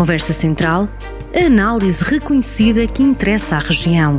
[0.00, 0.88] Conversa Central,
[1.34, 4.18] a análise reconhecida que interessa à região.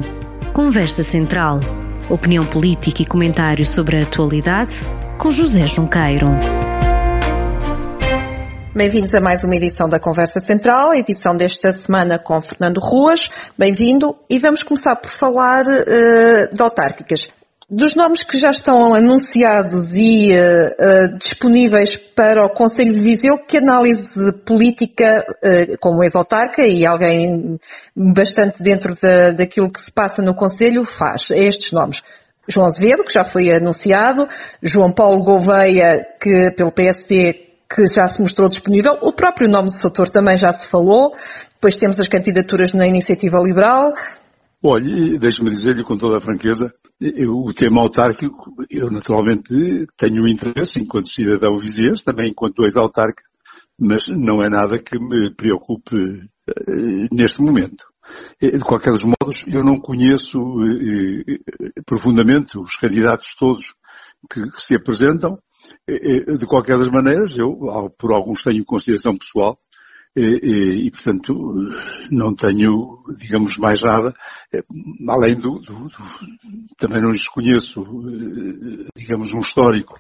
[0.54, 1.60] Conversa Central,
[2.08, 4.84] opinião política e comentários sobre a atualidade,
[5.18, 6.28] com José Junqueiro.
[8.76, 13.32] Bem-vindos a mais uma edição da Conversa Central, edição desta semana com Fernando Ruas.
[13.58, 17.34] Bem-vindo e vamos começar por falar uh, de autárquicas.
[17.74, 23.38] Dos nomes que já estão anunciados e uh, uh, disponíveis para o Conselho de Viseu,
[23.38, 27.58] que análise política, uh, como ex-autarca e alguém
[27.96, 32.02] bastante dentro da, daquilo que se passa no Conselho, faz a estes nomes?
[32.46, 34.28] João Azevedo, que já foi anunciado,
[34.62, 39.78] João Paulo Gouveia, que pelo PSD que já se mostrou disponível, o próprio nome do
[39.78, 41.16] Soutor também já se falou,
[41.56, 43.94] depois temos as candidaturas na Iniciativa Liberal,
[44.64, 50.80] Olha, deixe-me dizer-lhe com toda a franqueza, eu, o tema autárquico, eu naturalmente tenho interesse
[50.80, 53.24] enquanto cidadão viziense, também enquanto ex-autarca,
[53.80, 57.86] mas não é nada que me preocupe uh, neste momento.
[58.40, 63.74] De qualquer dos modos, eu não conheço uh, profundamente os candidatos todos
[64.32, 65.40] que, que se apresentam.
[65.88, 67.58] De qualquer das maneiras, eu,
[67.98, 69.58] por alguns tenho consideração pessoal,
[70.16, 71.34] e, e, e, portanto,
[72.12, 74.14] não tenho, digamos, mais nada,
[74.54, 74.62] eh,
[75.08, 75.90] além do, do, do,
[76.78, 79.98] também não lhes conheço, eh, digamos, um histórico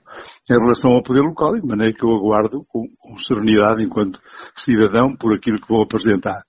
[0.49, 4.19] em relação ao poder local, de maneira que eu aguardo com, com serenidade enquanto
[4.53, 6.43] cidadão por aquilo que vou apresentar.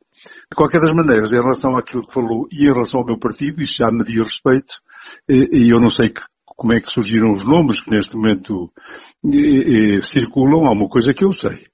[0.51, 3.63] De qualquer das maneiras, em relação àquilo que falou e em relação ao meu partido,
[3.63, 4.75] isso já me diz respeito,
[5.29, 8.73] e eu não sei que, como é que surgiram os nomes que neste momento
[10.03, 11.72] circulam, há uma coisa que eu sei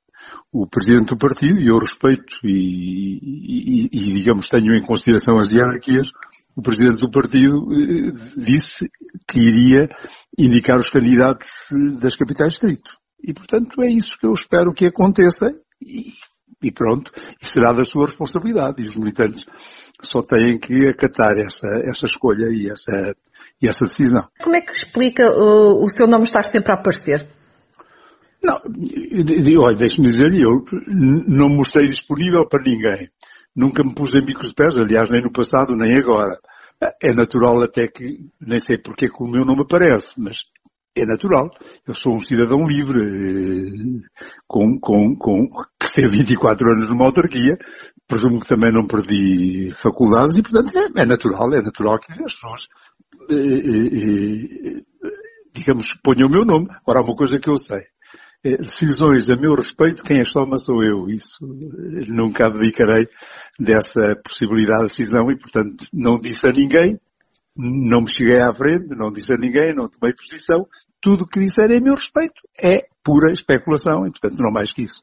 [0.62, 5.52] o presidente do partido, e eu respeito e, e, e, digamos, tenho em consideração as
[5.52, 6.10] hierarquias,
[6.56, 8.90] o presidente do partido eh, disse
[9.28, 9.88] que iria
[10.36, 11.68] indicar os candidatos
[12.00, 12.96] das capitais distrito.
[13.22, 16.12] E, portanto, é isso que eu espero que aconteça e,
[16.60, 18.82] e pronto, e será da sua responsabilidade.
[18.82, 19.44] E os militantes
[20.02, 23.14] só têm que acatar essa, essa escolha e essa,
[23.62, 24.26] e essa decisão.
[24.42, 27.37] Como é que explica o, o seu nome estar sempre a aparecer?
[28.42, 28.60] Não,
[29.60, 30.64] olha, deixe-me dizer, eu
[31.26, 33.08] não mostrei disponível para ninguém.
[33.54, 36.38] Nunca me pus em bicos de pés, aliás, nem no passado, nem agora.
[37.02, 40.44] É natural até que, nem sei porque é que o meu nome aparece, mas
[40.96, 41.50] é natural.
[41.86, 44.08] Eu sou um cidadão livre, eh,
[44.46, 47.56] com, com, com, que esteve 24 anos numa autarquia,
[48.06, 52.34] presumo que também não perdi faculdades e, portanto, é, é natural, é natural que as
[52.34, 52.68] pessoas,
[53.30, 54.82] eh, eh,
[55.52, 56.68] digamos, ponham o meu nome.
[56.86, 57.82] Ora, uma coisa que eu sei,
[58.42, 61.08] decisões a meu respeito, quem as toma sou eu.
[61.08, 61.46] Isso
[62.08, 63.08] nunca abdicarei
[63.58, 66.98] dessa possibilidade de decisão e, portanto, não disse a ninguém,
[67.56, 70.66] não me cheguei à frente, não disse a ninguém, não tomei posição.
[71.00, 72.40] Tudo o que disser é a meu respeito.
[72.62, 75.02] É pura especulação e, portanto, não mais que isso.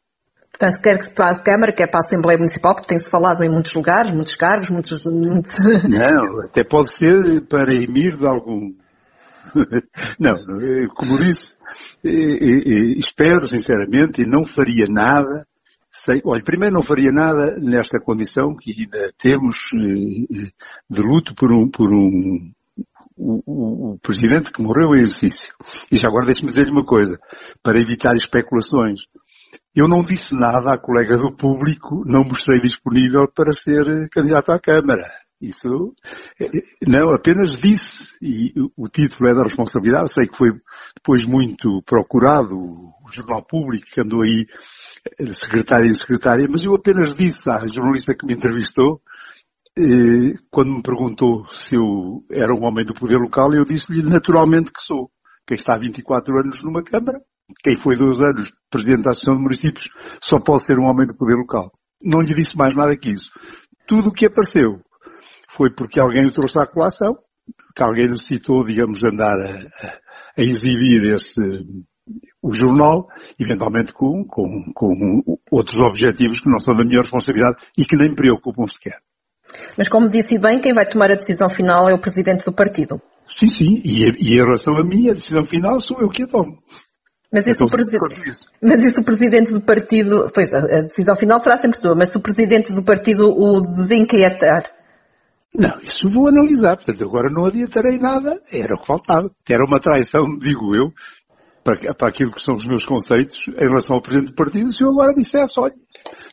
[0.57, 3.43] Portanto, quer que se para a Câmara, quer para a Assembleia Municipal, porque tem-se falado
[3.43, 5.03] em muitos lugares, muitos cargos, muitos...
[5.03, 8.73] Não, até pode ser para emir de algum
[10.19, 10.37] não,
[10.95, 11.57] como disse,
[12.03, 15.45] espero sinceramente e não faria nada
[15.97, 20.51] Sei, olha, primeiro não faria nada nesta condição que ainda temos eh,
[20.89, 22.51] de luto por um, por um
[23.17, 25.55] o, o, presidente que morreu em exercício.
[25.89, 27.17] E já agora deixe-me dizer-lhe uma coisa,
[27.63, 29.03] para evitar especulações.
[29.73, 34.59] Eu não disse nada à colega do público, não mostrei disponível para ser candidato à
[34.59, 35.09] Câmara.
[35.41, 35.93] Isso,
[36.39, 36.47] eh,
[36.87, 40.51] não, apenas disse, e o título é da responsabilidade, sei que foi
[40.95, 44.45] depois muito procurado, o Jornal Público, que andou aí
[45.19, 49.01] de secretária em secretária, mas eu apenas disse à jornalista que me entrevistou,
[49.77, 54.71] eh, quando me perguntou se eu era um homem do poder local, eu disse-lhe naturalmente
[54.71, 55.11] que sou.
[55.45, 57.19] Quem está há 24 anos numa Câmara,
[57.61, 59.89] quem foi dois anos Presidente da Associação de Municípios,
[60.21, 61.71] só pode ser um homem do poder local.
[62.01, 63.31] Não lhe disse mais nada que isso.
[63.85, 64.81] Tudo o que apareceu
[65.55, 67.17] foi porque alguém o trouxe à colação,
[67.75, 69.99] que alguém necessitou, digamos, andar a,
[70.37, 71.41] a exibir esse,
[72.41, 73.07] o jornal,
[73.39, 75.21] eventualmente com, com, com
[75.51, 78.99] outros objetivos que não são da minha responsabilidade e que nem me preocupam sequer.
[79.77, 83.01] Mas como disse bem, quem vai tomar a decisão final é o Presidente do partido.
[83.27, 86.27] Sim, sim, e, e em relação a mim, a decisão final sou eu que a
[86.27, 86.59] tomo.
[87.31, 87.97] Mas isso, então, presi...
[88.61, 92.17] mas isso o Presidente do partido, pois a decisão final será sempre sua, mas se
[92.17, 94.63] o Presidente do partido o desinquietar,
[95.57, 96.75] não, isso vou analisar.
[96.75, 98.41] Portanto, agora não adiantarei nada.
[98.51, 99.29] Era o que faltava.
[99.49, 100.91] Era uma traição, digo eu,
[101.63, 104.71] para, para aquilo que são os meus conceitos em relação ao Presidente do Partido.
[104.71, 105.73] Se eu agora dissesse, olha,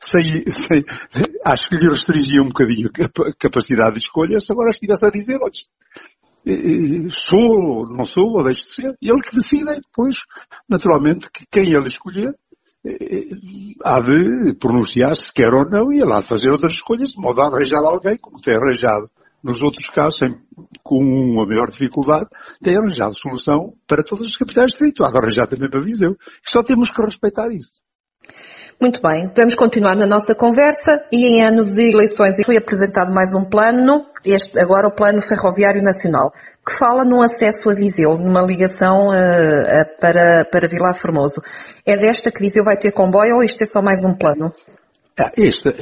[0.01, 0.83] sem, sem,
[1.45, 5.39] acho que lhe restringia um bocadinho a capacidade de escolha se agora estivesse a dizer,
[5.41, 5.53] olha,
[6.47, 8.97] eh, eh, sou ou não sou, ou deixo de ser.
[9.01, 10.17] Ele que decide depois,
[10.69, 12.35] naturalmente, que quem ele escolher
[13.85, 17.47] há de pronunciar-se quer ou não e lá de fazer outras escolhas, de modo a
[17.47, 19.09] arranjar alguém, como tem arranjado
[19.43, 20.35] nos outros casos, sem,
[20.83, 22.29] com uma maior dificuldade,
[22.63, 25.05] tem arranjado solução para todas as capitais de distrito.
[25.05, 26.17] Há de arranjar também para Viseu.
[26.45, 27.81] Só temos que respeitar isso.
[28.81, 33.33] Muito bem, vamos continuar na nossa conversa e em ano de eleições foi apresentado mais
[33.33, 36.33] um plano, este agora o Plano Ferroviário Nacional,
[36.67, 41.41] que fala no acesso a Viseu, numa ligação uh, para, para Vilar Formoso.
[41.87, 44.53] É desta que Viseu vai ter comboio ou isto é só mais um plano?
[45.21, 45.73] Ah, esta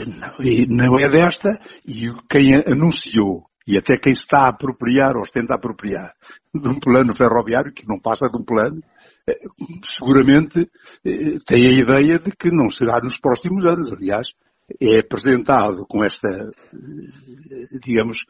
[0.68, 5.54] não, não é desta e quem anunciou e até quem está a apropriar ou tenta
[5.54, 6.12] apropriar
[6.52, 8.82] de um plano ferroviário, que não passa de um plano,
[9.28, 9.38] eh,
[9.84, 10.68] seguramente
[11.04, 13.92] eh, tem a ideia de que não será nos próximos anos.
[13.92, 14.34] Aliás,
[14.80, 18.26] é apresentado com esta, eh, digamos,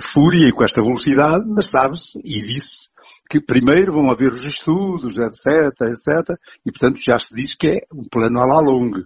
[0.00, 2.88] fúria e com esta velocidade, mas sabe-se e disse
[3.28, 6.34] que primeiro vão haver os estudos, etc, etc,
[6.64, 9.04] e portanto já se diz que é um plano à la longue.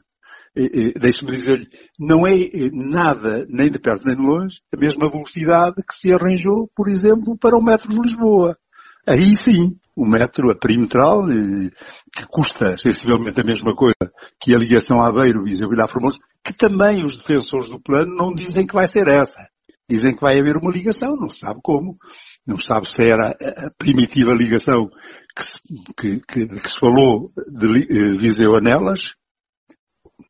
[0.98, 1.68] Deixe-me dizer-lhe,
[1.98, 2.32] não é
[2.72, 7.36] nada, nem de perto nem de longe, a mesma velocidade que se arranjou, por exemplo,
[7.38, 8.56] para o metro de Lisboa.
[9.06, 13.94] Aí sim, o metro, a perimetral, que custa sensivelmente a mesma coisa
[14.40, 18.88] que a ligação Aveiro-Viseu-Vilar Formoso, que também os defensores do plano não dizem que vai
[18.88, 19.46] ser essa.
[19.88, 21.96] Dizem que vai haver uma ligação, não se sabe como.
[22.44, 24.88] Não se sabe se era a primitiva ligação
[25.36, 25.60] que se,
[25.96, 29.14] que, que, que se falou de eh, Viseu a Nelas,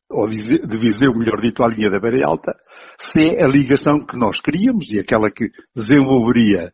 [0.09, 2.55] ou de Viseu, melhor dito, à linha da Beira Alta,
[2.97, 6.73] se é a ligação que nós queríamos e aquela que desenvolveria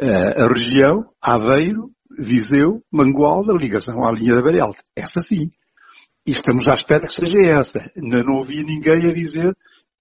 [0.00, 4.82] uh, a região Aveiro, Viseu, Mangualda, ligação à linha da Beira Alta.
[4.96, 5.50] Essa sim.
[6.26, 7.90] E estamos à espera que seja essa.
[7.96, 9.54] Ainda não ouvi ninguém a dizer,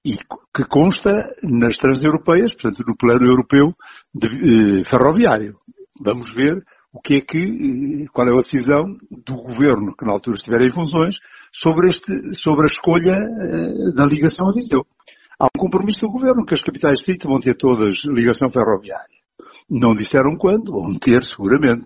[0.06, 0.18] e
[0.54, 1.12] que consta
[1.42, 3.74] nas transeuropeias, portanto no plano europeu
[4.14, 5.58] de, eh, ferroviário.
[6.00, 10.12] Vamos ver o que é que, eh, qual é a decisão do governo, que na
[10.12, 11.20] altura estiver em funções,
[11.52, 14.86] sobre, este, sobre a escolha eh, da ligação a Viseu.
[15.40, 19.24] Há um compromisso do governo que as capitais de distrito vão ter todas ligação ferroviária.
[19.70, 21.86] Não disseram quando, vão ter seguramente.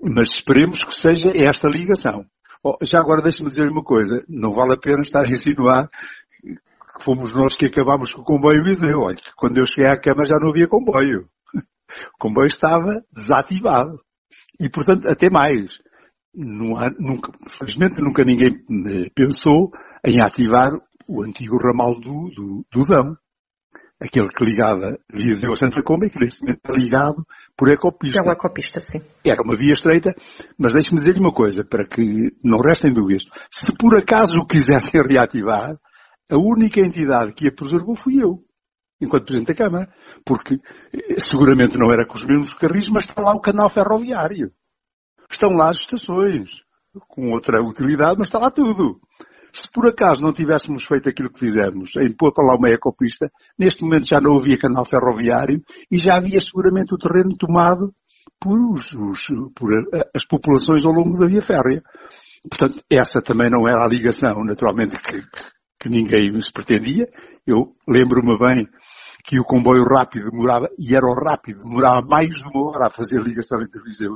[0.00, 2.24] Mas esperemos que seja esta ligação.
[2.62, 4.24] Oh, já agora deixe-me dizer uma coisa.
[4.28, 5.88] Não vale a pena estar a insinuar
[6.42, 9.00] que fomos nós que acabámos com o comboio Viseu.
[9.00, 11.28] Olha, quando eu cheguei à cama já não havia comboio.
[12.14, 13.98] O comboio estava desativado.
[14.60, 15.78] E, portanto, até mais.
[16.76, 19.70] Há, nunca, felizmente nunca ninguém eh, pensou
[20.04, 20.72] em ativar
[21.06, 23.16] o antigo ramal do, do, do Dão
[24.00, 27.26] aquele que ligava Viseu a Santa Comba e que neste momento está ligado
[27.56, 28.22] por ecopista.
[28.22, 29.02] Pela ecopista, sim.
[29.24, 30.14] Era uma via estreita,
[30.56, 33.24] mas deixe-me dizer-lhe uma coisa, para que não restem dúvidas.
[33.50, 35.76] Se por acaso o quisessem reativar,
[36.30, 38.44] a única entidade que a preservou fui eu,
[39.00, 39.92] enquanto Presidente da Câmara.
[40.24, 40.58] Porque
[40.92, 44.52] eh, seguramente não era com os mesmos carris, mas está lá o canal ferroviário.
[45.30, 46.62] Estão lá as estações,
[47.06, 49.00] com outra utilidade, mas está lá tudo.
[49.52, 53.30] Se por acaso não tivéssemos feito aquilo que fizemos, em pôr para lá uma ecopista,
[53.58, 57.92] neste momento já não havia canal ferroviário e já havia seguramente o terreno tomado
[58.40, 59.70] por, os, os, por
[60.14, 61.82] as populações ao longo da via férrea.
[62.48, 65.22] Portanto, essa também não era a ligação, naturalmente, que,
[65.80, 67.08] que ninguém se pretendia.
[67.46, 68.68] Eu lembro-me bem
[69.24, 72.90] que o comboio rápido demorava, e era o rápido, demorava mais de uma hora a
[72.90, 74.14] fazer ligação entre Viseu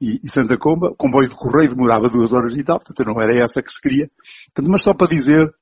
[0.00, 0.88] e, e Santa Comba.
[0.88, 3.80] O comboio de correio demorava duas horas e tal, portanto não era essa que se
[3.80, 4.10] queria.
[4.54, 5.52] Portanto, mas só para dizer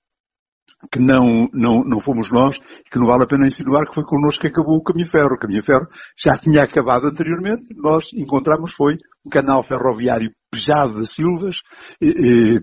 [0.93, 2.59] que não, não, não fomos nós,
[2.91, 5.35] que não vale a pena insinuar que foi connosco que acabou o caminho ferro.
[5.35, 11.07] O caminho ferro já tinha acabado anteriormente, nós encontramos foi um canal ferroviário pejado de
[11.07, 11.63] Silvas,
[12.01, 12.61] eh,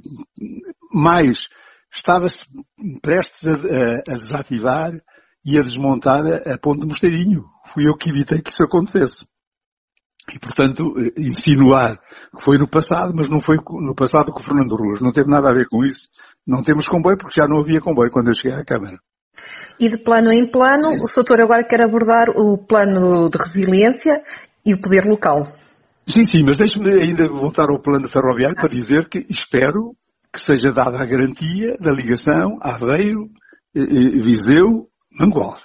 [0.91, 1.49] mais
[1.93, 2.45] estava-se
[3.01, 4.93] prestes a, a, a, desativar
[5.45, 7.45] e a desmontar a, a ponte de Mosteirinho.
[7.73, 9.25] Fui eu que evitei que isso acontecesse.
[10.33, 11.99] E, portanto, eh, insinuar
[12.35, 14.99] que foi no passado, mas não foi no passado com o Fernando Ruas.
[14.99, 16.09] Não teve nada a ver com isso.
[16.45, 18.97] Não temos comboio porque já não havia comboio quando eu cheguei à Câmara.
[19.79, 24.23] E de plano em plano, o Soutor agora quer abordar o plano de resiliência
[24.65, 25.53] e o poder local.
[26.07, 29.95] Sim, sim, mas deixe-me ainda voltar ao plano ferroviário para dizer que espero
[30.31, 33.29] que seja dada a garantia da ligação Aveiro,
[33.75, 35.64] eh, eh, Viseu, Mangualde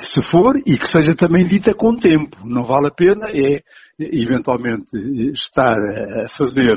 [0.00, 2.36] se for, e que seja também dita com tempo.
[2.44, 3.62] Não vale a pena é,
[3.98, 4.96] eventualmente,
[5.32, 5.76] estar
[6.24, 6.76] a fazer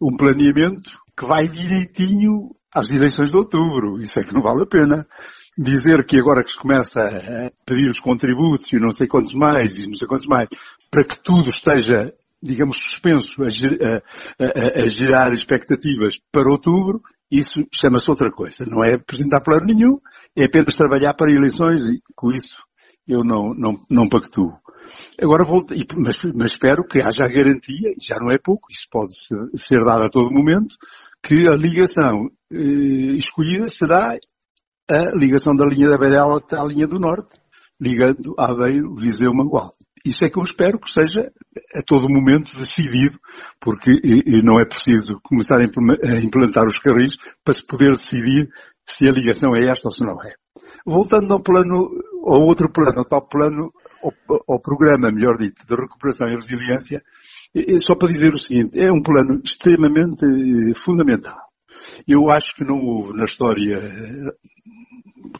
[0.00, 4.00] um planeamento que vai direitinho às eleições de outubro.
[4.00, 5.06] Isso é que não vale a pena.
[5.58, 9.78] Dizer que agora que se começa a pedir os contributos e não sei quantos mais
[9.78, 10.48] e não sei quantos mais,
[10.90, 17.64] para que tudo esteja, digamos, suspenso a, a, a, a gerar expectativas para outubro, isso
[17.72, 18.64] chama-se outra coisa.
[18.66, 19.98] Não é apresentar plano nenhum,
[20.36, 22.62] é apenas trabalhar para eleições e com isso
[23.06, 24.52] eu não, não, não pactuo.
[25.20, 29.16] Agora volto, mas, mas, espero que haja a garantia, já não é pouco, isso pode
[29.16, 30.74] ser, ser dado a todo momento,
[31.22, 34.16] que a ligação eh, escolhida será
[34.90, 37.38] a ligação da linha da Beirela até à linha do Norte,
[37.80, 39.70] ligando Aveiro, Viseu, Mangual.
[40.04, 41.30] Isso é que eu espero que seja
[41.74, 43.18] a todo momento decidido,
[43.60, 43.90] porque
[44.42, 48.48] não é preciso começar a implantar os carris para se poder decidir
[48.86, 50.34] se a ligação é esta ou se não é.
[50.86, 51.90] Voltando ao plano,
[52.24, 53.70] ao outro plano, ao tal plano,
[54.02, 54.12] ao,
[54.48, 57.02] ao programa, melhor dito, de recuperação e resiliência,
[57.80, 61.38] só para dizer o seguinte, é um plano extremamente eh, fundamental.
[62.06, 63.78] Eu acho que não houve na história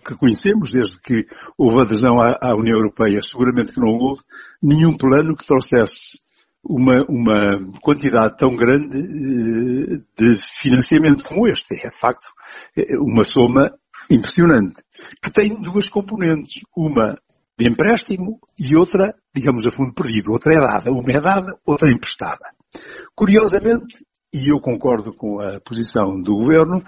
[0.05, 4.23] que conhecemos, desde que houve adesão à, à União Europeia, seguramente que não houve
[4.63, 6.21] nenhum plano que trouxesse
[6.63, 11.75] uma, uma quantidade tão grande eh, de financiamento como este.
[11.75, 12.27] É, de facto,
[13.01, 13.73] uma soma
[14.11, 14.83] impressionante,
[15.23, 16.63] que tem duas componentes.
[16.77, 17.17] Uma
[17.61, 20.33] de empréstimo e outra, digamos, a fundo perdido.
[20.33, 20.91] Outra é dada.
[20.91, 22.55] Uma é dada, outra é emprestada.
[23.15, 26.83] Curiosamente, e eu concordo com a posição do Governo,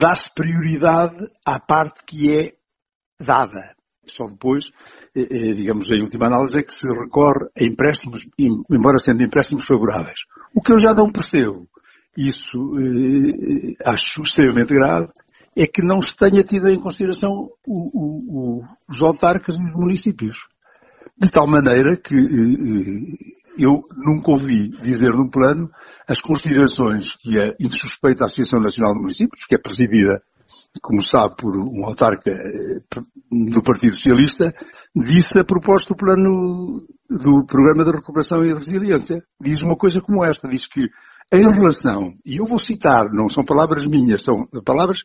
[0.00, 2.54] dá-se prioridade à parte que é
[3.22, 3.76] dada.
[4.06, 4.70] Só depois,
[5.14, 9.66] eh, eh, digamos, em última análise, é que se recorre a empréstimos, embora sendo empréstimos
[9.66, 10.20] favoráveis.
[10.54, 11.68] O que eu já não percebo,
[12.16, 15.08] isso eh, acho extremamente grave,
[15.54, 17.30] é que não se tenha tido em consideração
[17.66, 20.38] o, o, o, os autarcas e os municípios.
[21.18, 22.16] De tal maneira que
[23.58, 25.70] eu nunca ouvi dizer no plano
[26.06, 30.22] as considerações que a insuspeita Associação Nacional de Municípios, que é presidida,
[30.82, 34.52] como sabe, por um autarca eh, do Partido Socialista,
[34.94, 39.22] disse a propósito do plano do Programa de Recuperação e Resiliência.
[39.40, 40.88] Diz uma coisa como esta, diz que
[41.32, 45.04] em relação, e eu vou citar, não são palavras minhas, são palavras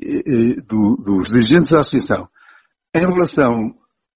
[0.00, 2.28] eh, eh do, dos dirigentes da Associação,
[2.94, 3.74] em relação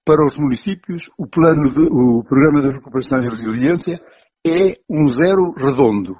[0.08, 4.00] para os municípios, o, plano de, o Programa de Recuperação e Resiliência
[4.42, 6.16] é um zero redondo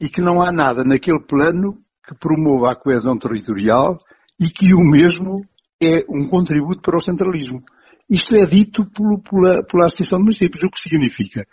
[0.00, 3.96] e que não há nada naquele plano que promova a coesão territorial
[4.40, 5.46] e que o mesmo
[5.80, 7.62] é um contributo para o centralismo.
[8.10, 11.46] Isto é dito pelo, pela, pela Associação de Municípios, o que significa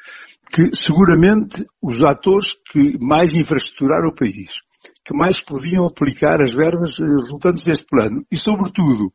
[0.51, 4.61] que seguramente os atores que mais infraestruturaram o país,
[5.05, 9.13] que mais podiam aplicar as verbas resultantes deste plano e, sobretudo,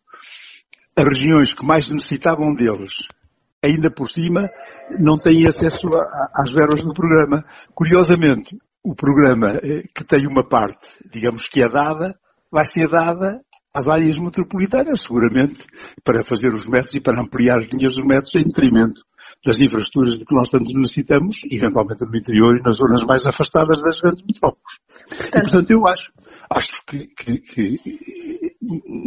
[0.97, 2.95] as regiões que mais necessitavam deles,
[3.63, 4.49] ainda por cima,
[4.99, 7.45] não têm acesso a, às verbas do programa.
[7.75, 12.13] Curiosamente, o programa eh, que tem uma parte, digamos que é dada,
[12.51, 13.41] vai ser dada
[13.73, 15.65] às áreas metropolitanas, seguramente,
[16.05, 19.03] para fazer os métodos e para ampliar as linhas dos métodos em detrimento
[19.45, 23.83] das infraestruturas de que nós tanto necessitamos, eventualmente no interior e nas zonas mais afastadas
[23.83, 24.79] das grandes metrópoles.
[25.09, 26.13] Portanto, e, portanto, eu acho,
[26.57, 27.79] acho que, que, que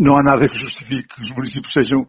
[0.01, 2.07] não há nada que justifique que os municípios sejam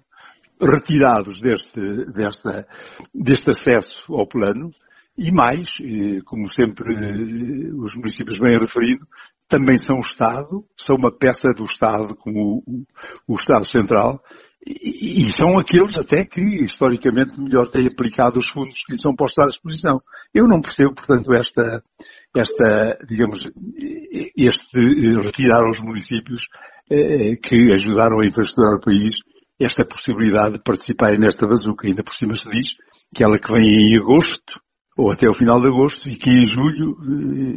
[0.60, 1.80] retirados deste,
[2.12, 2.66] desta,
[3.14, 4.70] deste acesso ao plano
[5.16, 5.78] e mais,
[6.26, 6.94] como sempre
[7.74, 9.06] os municípios bem referido,
[9.48, 12.84] também são Estado, são uma peça do Estado, como o,
[13.26, 14.20] o Estado Central,
[14.66, 19.14] e, e, são aqueles até que historicamente melhor têm aplicado os fundos que lhes são
[19.14, 20.02] postos à disposição.
[20.34, 21.82] Eu não percebo, portanto, esta,
[22.38, 23.48] esta, digamos,
[24.36, 24.78] este
[25.22, 26.48] retirar aos municípios
[26.90, 29.20] eh, que ajudaram a infraestruturar o país
[29.58, 31.86] esta possibilidade de participarem nesta bazuca.
[31.86, 32.74] Ainda por cima se diz
[33.14, 34.60] que ela que vem em agosto,
[34.96, 36.96] ou até o final de agosto, e que em julho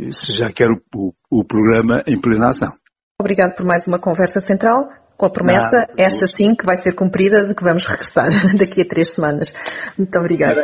[0.07, 2.73] eh, se já quer o, o, o programa em plena ação.
[3.19, 6.95] Obrigado por mais uma conversa central, com a promessa, Nada, esta sim, que vai ser
[6.95, 9.53] cumprida, de que vamos regressar daqui a três semanas.
[9.97, 10.63] Muito obrigada.